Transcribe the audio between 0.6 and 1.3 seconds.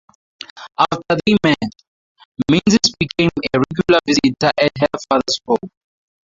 After